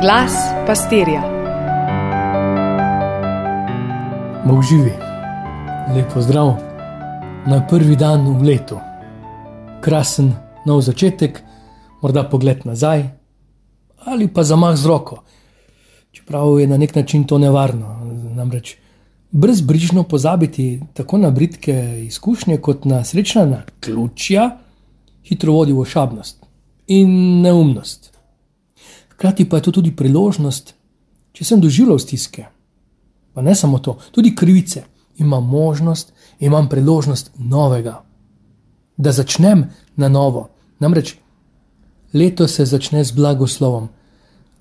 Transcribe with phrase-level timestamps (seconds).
[0.00, 0.32] Glas
[0.66, 1.22] pastirja.
[4.46, 4.92] Bog živi,
[5.94, 6.54] lepo zdrav
[7.46, 8.78] na prvi dan v letu.
[9.80, 10.32] Krasen
[10.66, 11.40] nov začetek,
[12.02, 13.08] morda pogled nazaj
[14.06, 15.22] ali pa zamah z roko.
[16.12, 17.96] Čeprav je na nek način to nevarno,
[18.36, 18.76] namreč
[19.30, 24.58] brezbrižno pozabiti tako na britke izkušnje, kot na srečna na ključja,
[25.24, 26.46] hitro vodi v ošabnost
[26.86, 28.17] in neumnost.
[29.18, 30.74] Hkrati pa je to tudi priložnost,
[31.34, 32.44] če sem doživel stiske.
[33.34, 34.84] Pa ne samo to, tudi krivice.
[35.18, 37.96] Imam možnost, imam priložnost novega,
[38.96, 39.64] da začnem
[39.96, 40.44] na novo.
[40.78, 41.16] Namreč
[42.14, 43.88] leto se začne z blagoslovom.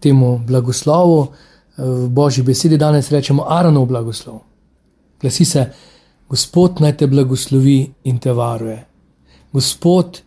[0.00, 4.38] Temu blagoslovu eh, v božji besedi danes rečemo Aronov blagoslov.
[5.20, 5.66] Glasi se:
[6.28, 8.78] Gospod naj te blagoslovi in te varuje.
[9.52, 10.22] Gospod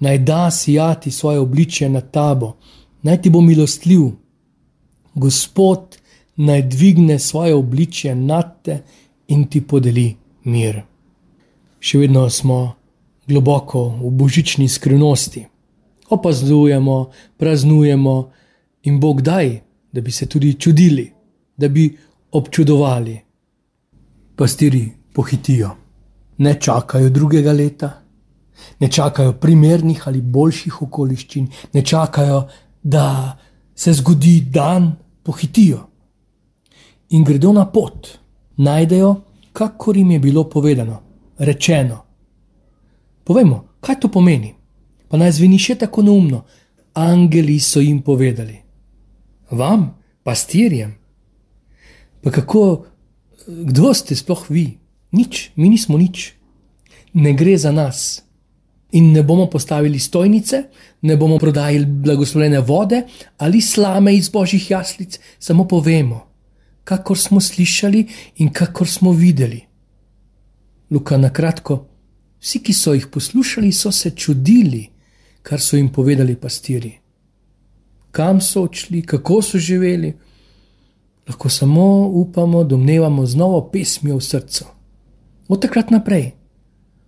[0.00, 2.54] naj da sijati svoje obličje na tabo,
[3.02, 4.10] naj ti bo milostljiv.
[5.14, 5.96] Gospod
[6.36, 8.82] naj dvigne svoje obličje nad te
[9.28, 10.82] in ti podeli mir.
[11.80, 12.74] Še vedno smo
[13.28, 15.46] globoko v božični skrivnosti.
[16.10, 18.14] Opazujemo, praznujemo
[18.82, 19.60] in Bog daj,
[19.92, 21.12] da bi se tudi čudili,
[21.56, 21.96] da bi
[22.32, 23.20] občudovali.
[24.36, 25.70] Pastiri pohitijo,
[26.38, 27.90] ne čakajo drugega leta,
[28.80, 32.42] ne čakajo primernih ali boljših okoliščin, ne čakajo,
[32.82, 33.38] da
[33.74, 35.86] se zgodi dan, pohitijo
[37.10, 38.18] in gredo na pot,
[38.56, 39.14] najdejo,
[39.52, 41.00] kakor jim je bilo povedano,
[41.38, 42.04] rečeno.
[43.24, 44.54] Povejmo, kaj to pomeni?
[45.08, 46.44] Pa naj zveni še tako neumno.
[46.94, 48.60] Angeli so jim povedali,
[49.50, 49.90] vam,
[50.22, 50.94] pastirjem.
[52.22, 52.86] Pa kako,
[53.46, 54.78] kdo ste sploh vi?
[55.10, 56.34] Nič, mi nismo nič.
[57.14, 58.22] Ne gre za nas
[58.92, 60.62] in ne bomo postavili stojnice,
[61.02, 63.02] ne bomo prodajali blagoslovene vode
[63.38, 66.26] ali slame iz božjih jaslic, samo povemo,
[66.84, 69.60] kakor smo slišali in kakor smo videli.
[70.90, 71.86] Luka na kratko,
[72.40, 74.88] vsi, ki so jih poslušali, so se čudili,
[75.42, 76.98] kar so jim povedali pastiri.
[78.10, 80.16] Kam so odšli, kako so živeli,
[81.28, 84.64] lahko samo upamo, domnevamo z novo pesmijo v srcu.
[85.48, 86.39] Od takrat naprej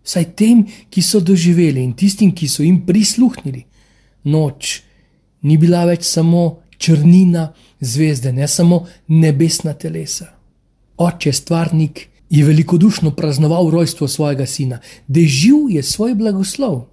[0.04, 3.64] vsaj tem, ki so doživeli in tistim, ki so jim prisluhnili.
[4.24, 4.82] Noč
[5.42, 10.32] ni bila več samo črnina zvezde, ne samo nebesna telesa.
[10.98, 16.86] Oče, stvarnik, je velikodušno praznoval rojstvo svojega sina, dežil je svoj blagoslov.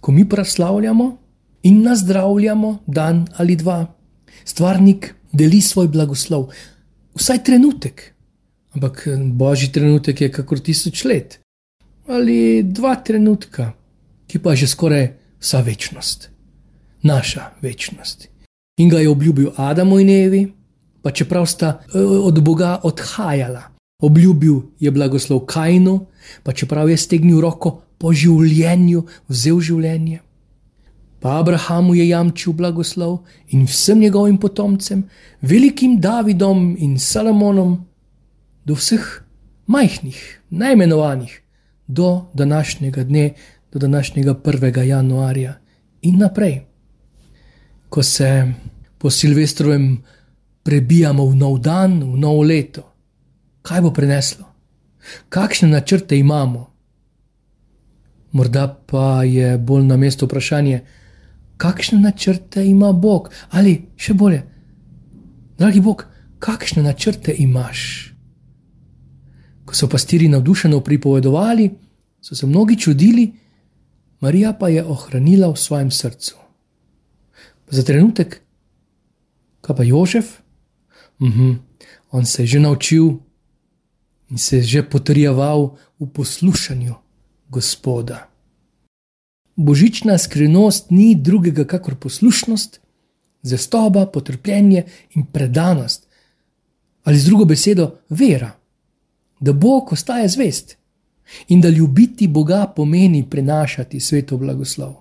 [0.00, 1.06] Ko mi proslavljamo
[1.62, 3.86] in nazdravljamo dan ali dva,
[4.44, 6.50] stvarnik deli svoj blagoslov,
[7.14, 8.14] vsaj trenutek.
[8.72, 11.41] Ampak božji trenutek je kakor tisoč let
[12.06, 13.72] ali dva trenutka,
[14.26, 15.06] ki pa je že skoraj
[15.40, 16.30] vsa večnost,
[17.02, 18.28] naša večnost.
[18.78, 20.52] In ga je obljubil Adamu in Evi,
[21.02, 23.62] pa čeprav sta e, od Boga odhajala,
[24.00, 26.06] obljubil je blagoslov Kajnu,
[26.42, 30.20] pa čeprav je stegnil roko po življenju, vzel življenje.
[31.22, 33.20] Pa Abrahamu je jamčil blagoslov
[33.54, 35.04] in vsem njegovim potomcem,
[35.42, 37.76] velikim Davidom in Salomonom,
[38.64, 39.22] do vseh
[39.66, 40.18] majhnih,
[40.50, 41.41] najmenovanih,
[41.92, 43.32] do današnjega dne,
[43.72, 44.82] do današnjega 1.
[44.82, 45.54] januarja
[46.02, 46.60] in naprej.
[47.88, 48.52] Ko se
[48.98, 50.02] po Silvestrovem
[50.62, 52.86] prebijamo v nov dan, v novo leto,
[53.62, 54.46] kaj bo preneslo,
[55.28, 56.70] kakšne načrte imamo.
[58.32, 60.80] Morda pa je bolj na mestu vprašanje,
[61.56, 64.42] kakšne načrte ima Bog, ali še bolje,
[65.58, 66.06] dragi Bog,
[66.38, 68.08] kakšne načrte imaš.
[69.64, 71.70] Ko so pastiri navdušeno pripovedovali,
[72.22, 73.32] so se mnogi čudili,
[74.20, 76.36] Marija pa je ohranila v svojem srcu.
[77.70, 78.40] Za trenutek,
[79.60, 80.38] kaj pa Jožef?
[81.22, 81.52] Mhm,
[82.10, 83.18] on se je že naučil
[84.30, 86.94] in se je že potrjeval v poslušanju
[87.48, 88.28] Gospoda.
[89.56, 92.80] Božična skrivnost ni drugega, kakor poslušnost,
[93.42, 96.08] zvestoba, potrpljenje in predanost,
[97.04, 98.52] ali z drugo besedo, vera
[99.40, 100.81] da Bog ostaje zvest
[101.48, 104.94] in da ljubiti Boga pomeni prenašati sveto blagoslov.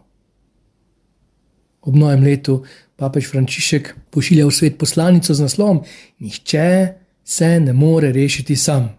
[1.82, 2.64] Ob novem letu
[2.96, 5.82] papež Frančišek pošilja v svet poslanico z naslovom:
[6.20, 6.94] Nihče
[7.24, 8.90] se ne more rešiti sam.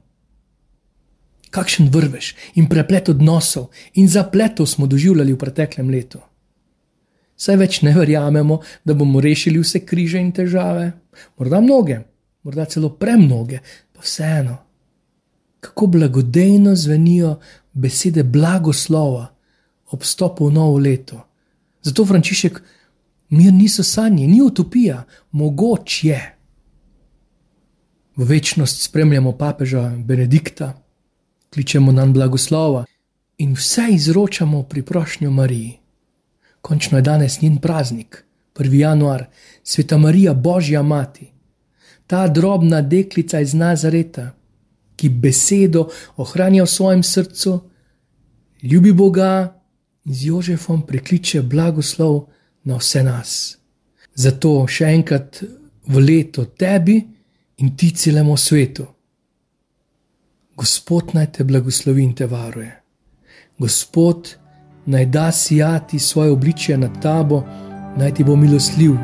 [1.50, 6.19] Kakšen vrvež in preplet odnosov in zapletov smo doživljali v preteklem letu.
[7.37, 10.93] Saj več ne verjamemo, da bomo rešili vse križe in težave,
[11.38, 11.99] morda mnoge,
[12.43, 13.58] morda celo premnoge,
[13.93, 14.62] pa vseeno
[15.62, 17.38] kako blagodejno zvenijo
[17.73, 19.26] besede blagoslova
[19.91, 21.20] ob stopu v novo leto.
[21.82, 22.62] Zato Frančišek
[23.32, 26.37] Mir niso sanje, ni utopija, mogoče je.
[28.17, 30.73] V večnost spremljamo papeža Benedikta,
[31.55, 32.85] kličemo nam blagoslova
[33.38, 35.79] in vse izročamo pri prošnju Mariji.
[36.61, 38.25] Končno je danes njen praznik,
[38.55, 38.75] 1.
[38.75, 39.25] januar,
[39.62, 41.32] sveta Marija, Božja mati,
[42.06, 44.31] ta drobna deklica iz Nazareta,
[45.02, 47.58] ki besedo ohranja v svojem srcu,
[48.62, 49.58] ljubi Boga
[50.06, 52.28] in z Jožefom prekliče blagoslov
[52.64, 53.58] na vse nas.
[54.14, 55.43] Zato še enkrat
[55.90, 57.00] v leto tebi
[57.58, 58.87] in ti celemu svetu.
[60.54, 62.70] Gospod naj te blagoslovi in te varuje.
[63.58, 64.37] Gospod
[64.87, 67.43] naj da sijati svoje obličje nad tabo,
[67.98, 68.94] naj ti bo milostljiv.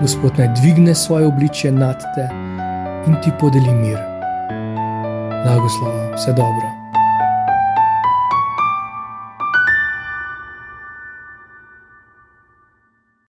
[0.00, 2.28] Gospod naj dvigne svoje obličje nad te
[3.08, 4.13] in ti podeli mir.
[5.44, 6.83] Blagoslov, vse dobro.